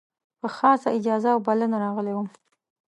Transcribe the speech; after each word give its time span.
په 0.39 0.47
خاصه 0.55 0.89
اجازه 0.97 1.29
او 1.35 1.39
بلنه 1.47 1.77
راغلی 1.85 2.13
وم. 2.15 2.27